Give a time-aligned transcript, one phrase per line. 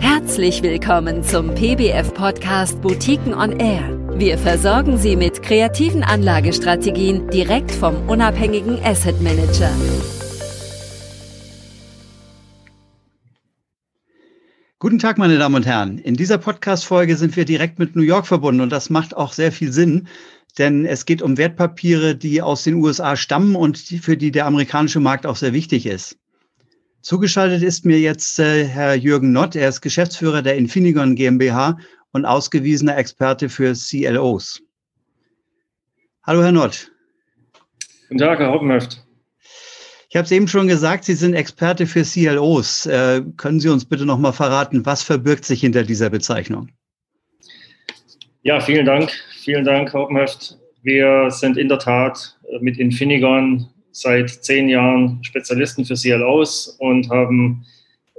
[0.00, 3.98] Herzlich willkommen zum PBF-Podcast Boutiquen on Air.
[4.18, 9.70] Wir versorgen Sie mit kreativen Anlagestrategien direkt vom unabhängigen Asset Manager.
[14.78, 15.98] Guten Tag, meine Damen und Herren.
[15.98, 19.52] In dieser Podcast-Folge sind wir direkt mit New York verbunden und das macht auch sehr
[19.52, 20.08] viel Sinn,
[20.58, 25.00] denn es geht um Wertpapiere, die aus den USA stammen und für die der amerikanische
[25.00, 26.16] Markt auch sehr wichtig ist.
[27.06, 29.54] Zugeschaltet ist mir jetzt äh, Herr Jürgen Nott.
[29.54, 31.78] Er ist Geschäftsführer der Infinigon GmbH
[32.10, 34.60] und ausgewiesener Experte für CLOs.
[36.24, 36.90] Hallo, Herr Nott.
[38.08, 39.04] Guten Tag, Herr Hoppenhöft.
[40.08, 42.86] Ich habe es eben schon gesagt, Sie sind Experte für CLOs.
[42.86, 46.70] Äh, können Sie uns bitte noch mal verraten, was verbirgt sich hinter dieser Bezeichnung?
[48.42, 49.12] Ja, vielen Dank.
[49.44, 50.58] Vielen Dank, Herr Hoppenhöft.
[50.82, 57.64] Wir sind in der Tat mit Infinigon seit zehn Jahren Spezialisten für CLOs und haben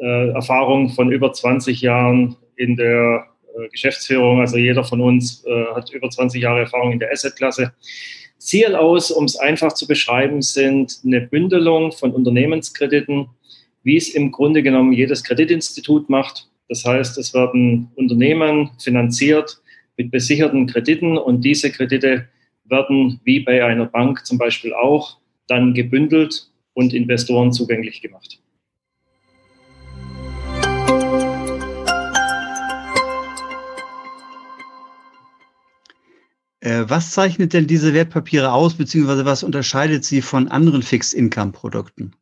[0.00, 4.40] äh, Erfahrung von über 20 Jahren in der äh, Geschäftsführung.
[4.40, 7.72] Also jeder von uns äh, hat über 20 Jahre Erfahrung in der Assetklasse.
[8.38, 13.26] CLOs, um es einfach zu beschreiben, sind eine Bündelung von Unternehmenskrediten,
[13.82, 16.48] wie es im Grunde genommen jedes Kreditinstitut macht.
[16.68, 19.60] Das heißt, es werden Unternehmen finanziert
[19.96, 22.28] mit besicherten Krediten und diese Kredite
[22.64, 28.40] werden wie bei einer Bank zum Beispiel auch dann gebündelt und Investoren zugänglich gemacht.
[36.60, 42.12] Äh, was zeichnet denn diese Wertpapiere aus, beziehungsweise was unterscheidet sie von anderen Fixed-Income-Produkten?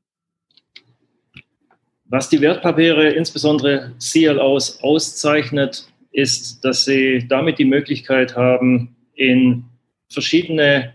[2.06, 9.64] Was die Wertpapiere, insbesondere CLOs, auszeichnet, ist, dass sie damit die Möglichkeit haben, in
[10.10, 10.92] verschiedene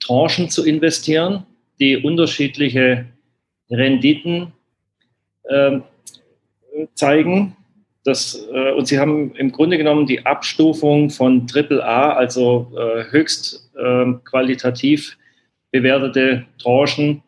[0.00, 1.44] Tranchen zu investieren,
[1.80, 3.06] die unterschiedliche
[3.70, 4.52] Renditen
[5.44, 5.80] äh,
[6.94, 7.56] zeigen.
[8.04, 13.70] Das, äh, und sie haben im Grunde genommen die Abstufung von AAA, also äh, höchst
[13.78, 15.16] ähm, qualitativ
[15.70, 17.22] bewertete Tranchen,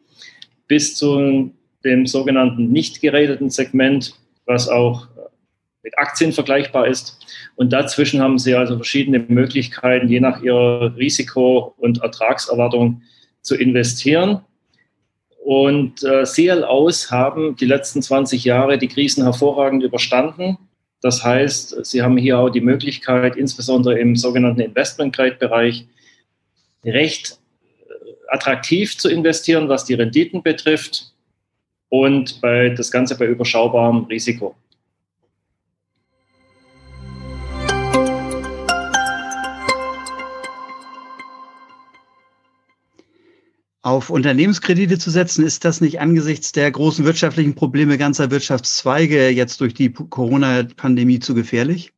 [0.67, 1.53] bis zu
[1.85, 4.15] dem sogenannten nicht gerateten Segment,
[4.47, 5.09] was auch
[5.83, 7.19] mit Aktien vergleichbar ist.
[7.57, 13.03] Und dazwischen haben Sie also verschiedene Möglichkeiten, je nach Ihrer Risiko- und Ertragserwartung
[13.43, 14.41] zu investieren.
[15.45, 20.59] Und äh, CLOs haben die letzten 20 Jahre die Krisen hervorragend überstanden.
[21.03, 25.87] Das heißt, sie haben hier auch die Möglichkeit, insbesondere im sogenannten Investment-Grade-Bereich,
[26.85, 27.39] recht
[27.89, 27.95] äh,
[28.29, 31.13] attraktiv zu investieren, was die Renditen betrifft
[31.89, 34.55] und bei, das Ganze bei überschaubarem Risiko.
[43.83, 49.61] Auf Unternehmenskredite zu setzen, ist das nicht angesichts der großen wirtschaftlichen Probleme ganzer Wirtschaftszweige jetzt
[49.61, 51.93] durch die Corona-Pandemie zu gefährlich?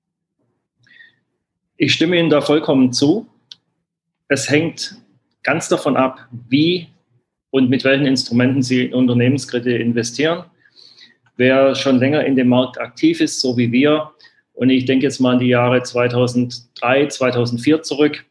[1.77, 3.27] Ich stimme Ihnen da vollkommen zu.
[4.29, 4.97] Es hängt
[5.43, 6.89] ganz davon ab, wie
[7.51, 10.45] und mit welchen Instrumenten Sie in Unternehmenskredite investieren.
[11.37, 14.13] Wer schon länger in dem Markt aktiv ist, so wie wir,
[14.55, 18.25] und ich denke jetzt mal an die Jahre 2003, 2004 zurück,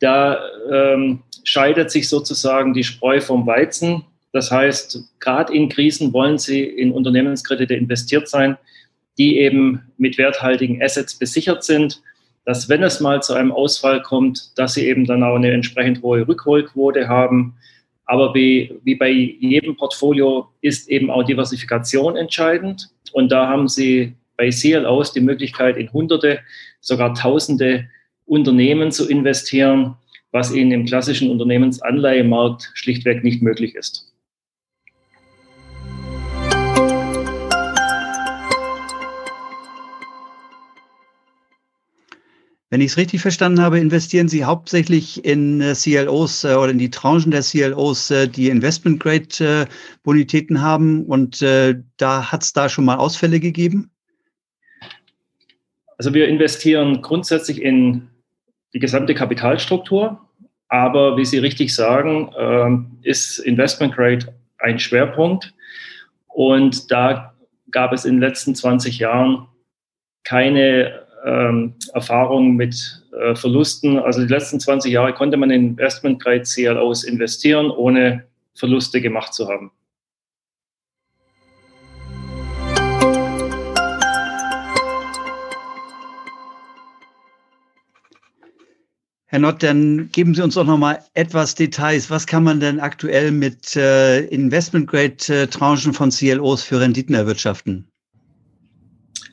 [0.00, 0.38] da
[0.70, 4.04] ähm, scheidet sich sozusagen die Spreu vom Weizen.
[4.32, 8.58] Das heißt, gerade in Krisen wollen Sie in Unternehmenskredite investiert sein,
[9.16, 12.02] die eben mit werthaltigen Assets besichert sind,
[12.44, 16.02] dass wenn es mal zu einem Ausfall kommt, dass Sie eben dann auch eine entsprechend
[16.02, 17.54] hohe Rückholquote haben.
[18.04, 22.90] Aber wie, wie bei jedem Portfolio ist eben auch Diversifikation entscheidend.
[23.12, 26.40] Und da haben Sie bei CLOs die Möglichkeit, in Hunderte,
[26.80, 27.88] sogar Tausende
[28.26, 29.96] Unternehmen zu investieren
[30.32, 34.12] was ihnen im klassischen Unternehmensanleihemarkt schlichtweg nicht möglich ist.
[42.68, 46.78] Wenn ich es richtig verstanden habe, investieren Sie hauptsächlich in äh, CLOs äh, oder in
[46.78, 51.06] die Tranchen der CLOs, äh, die Investment-Grade-Bonitäten haben.
[51.06, 53.90] Und da hat es da schon mal Ausfälle gegeben?
[55.96, 58.08] Also wir investieren grundsätzlich in
[58.76, 60.20] die gesamte Kapitalstruktur.
[60.68, 65.54] Aber wie Sie richtig sagen, äh, ist Investment Grade ein Schwerpunkt.
[66.28, 67.32] Und da
[67.70, 69.46] gab es in den letzten 20 Jahren
[70.24, 73.98] keine ähm, Erfahrung mit äh, Verlusten.
[73.98, 78.24] Also die letzten 20 Jahre konnte man in Investment Grade CLOs investieren, ohne
[78.54, 79.70] Verluste gemacht zu haben.
[89.36, 92.08] Herr Nott, dann geben Sie uns doch noch mal etwas Details.
[92.08, 97.86] Was kann man denn aktuell mit äh, Investment-Grade-Tranchen von CLOs für Renditen erwirtschaften?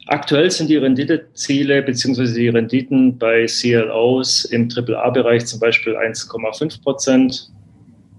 [0.07, 2.33] Aktuell sind die Renditeziele bzw.
[2.33, 7.49] die Renditen bei CLOs im AAA-Bereich zum Beispiel 1,5 Prozent,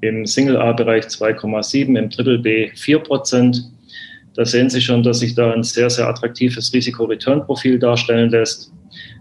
[0.00, 3.62] im Single-A-Bereich 2,7, im Triple B 4 Prozent.
[4.32, 8.72] Da sehen Sie schon, dass sich da ein sehr, sehr attraktives Risiko-Return-Profil darstellen lässt.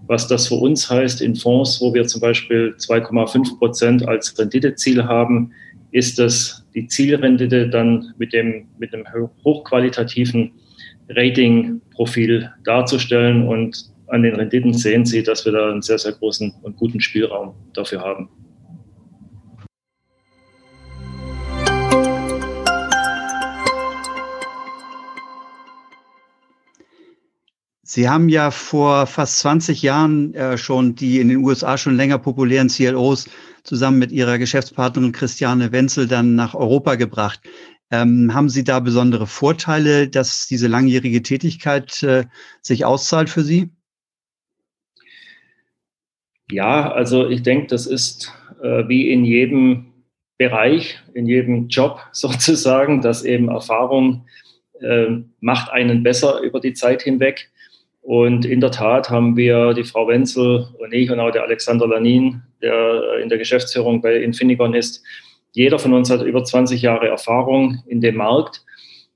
[0.07, 5.03] Was das für uns heißt in Fonds, wo wir zum Beispiel 2,5 Prozent als Renditeziel
[5.05, 5.51] haben,
[5.91, 9.05] ist das die Zielrendite dann mit dem, mit einem
[9.43, 10.51] hochqualitativen
[11.09, 13.47] Rating-Profil darzustellen.
[13.47, 16.99] Und an den Renditen sehen Sie, dass wir da einen sehr, sehr großen und guten
[16.99, 18.29] Spielraum dafür haben.
[27.93, 32.17] Sie haben ja vor fast 20 Jahren äh, schon die in den USA schon länger
[32.17, 33.29] populären CLOs
[33.61, 37.41] zusammen mit Ihrer Geschäftspartnerin Christiane Wenzel dann nach Europa gebracht.
[37.91, 42.23] Ähm, haben Sie da besondere Vorteile, dass diese langjährige Tätigkeit äh,
[42.63, 43.69] sich auszahlt für Sie?
[46.49, 49.93] Ja, also ich denke, das ist äh, wie in jedem
[50.39, 54.25] Bereich, in jedem Job sozusagen, dass eben Erfahrung
[54.81, 55.09] äh,
[55.41, 57.51] macht einen besser über die Zeit hinweg.
[58.03, 61.87] Und in der Tat haben wir die Frau Wenzel und ich und auch der Alexander
[61.87, 65.01] Lanin, der in der Geschäftsführung bei Infinigon ist.
[65.53, 68.65] Jeder von uns hat über 20 Jahre Erfahrung in dem Markt.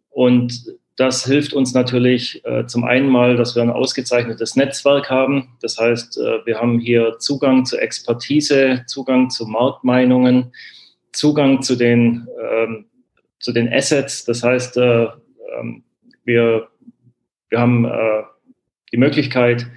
[0.09, 5.49] Und das hilft uns natürlich äh, zum einen mal, dass wir ein ausgezeichnetes Netzwerk haben.
[5.61, 10.53] Das heißt, äh, wir haben hier Zugang zu Expertise, Zugang zu Marktmeinungen,
[11.11, 12.85] Zugang zu den, ähm,
[13.39, 14.23] zu den Assets.
[14.23, 15.07] Das heißt, äh,
[15.59, 15.83] ähm,
[16.23, 16.69] wir,
[17.49, 18.23] wir haben äh,
[18.91, 19.67] die Möglichkeit,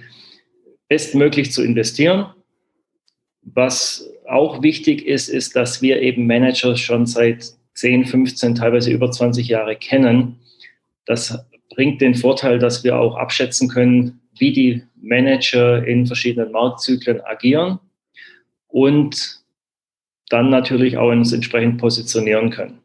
[0.87, 2.27] bestmöglich zu investieren.
[3.43, 9.09] Was auch wichtig ist, ist, dass wir eben Manager schon seit 10, 15, teilweise über
[9.09, 10.39] 20 Jahre kennen.
[11.05, 17.21] Das bringt den Vorteil, dass wir auch abschätzen können, wie die Manager in verschiedenen Marktzyklen
[17.21, 17.79] agieren
[18.67, 19.41] und
[20.29, 22.80] dann natürlich auch uns entsprechend positionieren können.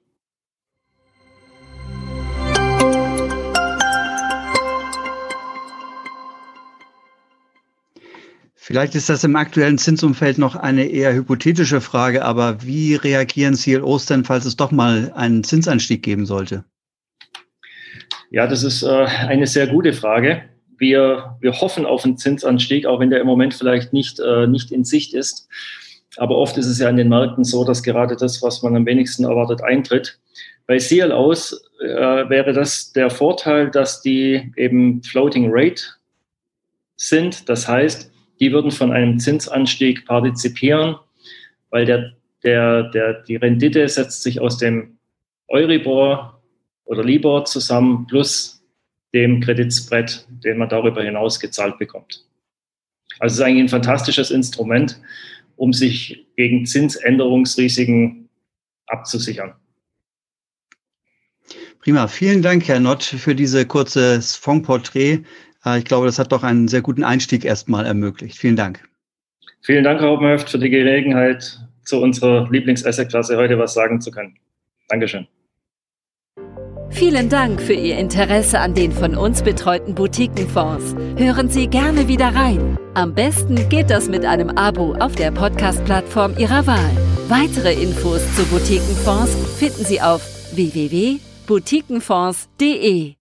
[8.66, 14.06] Vielleicht ist das im aktuellen Zinsumfeld noch eine eher hypothetische Frage, aber wie reagieren CLOs
[14.06, 16.64] denn, falls es doch mal einen Zinsanstieg geben sollte?
[18.32, 20.42] Ja, das ist äh, eine sehr gute Frage.
[20.78, 24.72] Wir, wir hoffen auf einen Zinsanstieg, auch wenn der im Moment vielleicht nicht, äh, nicht
[24.72, 25.46] in Sicht ist.
[26.16, 28.84] Aber oft ist es ja in den Märkten so, dass gerade das, was man am
[28.84, 30.18] wenigsten erwartet, eintritt.
[30.66, 31.86] Bei CLOs äh,
[32.28, 35.84] wäre das der Vorteil, dass die eben Floating Rate
[36.96, 37.48] sind.
[37.48, 38.10] Das heißt,
[38.40, 40.96] die würden von einem Zinsanstieg partizipieren,
[41.70, 42.12] weil der,
[42.44, 44.98] der, der, die Rendite setzt sich aus dem
[45.48, 46.42] Euribor
[46.84, 48.62] oder Libor zusammen plus
[49.14, 52.24] dem Kreditspread, den man darüber hinaus gezahlt bekommt.
[53.18, 55.00] Also es ist eigentlich ein fantastisches Instrument,
[55.56, 58.28] um sich gegen Zinsänderungsrisiken
[58.86, 59.54] abzusichern.
[61.80, 62.08] Prima.
[62.08, 65.20] Vielen Dank, Herr Nott, für diese kurze Fondporträt.
[65.78, 68.38] Ich glaube, das hat doch einen sehr guten Einstieg erstmal ermöglicht.
[68.38, 68.88] Vielen Dank.
[69.62, 74.36] Vielen Dank, Herr Hauptmöft, für die Gelegenheit, zu unserer Lieblings-Asset-Klasse heute was sagen zu können.
[74.88, 75.26] Dankeschön.
[76.90, 80.94] Vielen Dank für Ihr Interesse an den von uns betreuten Boutiquenfonds.
[81.16, 82.78] Hören Sie gerne wieder rein.
[82.94, 86.96] Am besten geht das mit einem Abo auf der Podcast-Plattform Ihrer Wahl.
[87.28, 90.22] Weitere Infos zu Boutiquenfonds finden Sie auf
[90.54, 93.15] www.boutiquenfonds.de.